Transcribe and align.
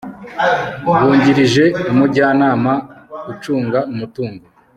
bungirije 0.99 1.63
umujyanama 1.91 2.73
ucunga 3.31 3.79
umutungo 3.91 4.45